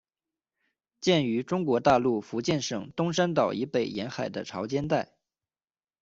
[0.99, 5.11] 见于中国大陆福建省东山岛以北沿海的潮间带。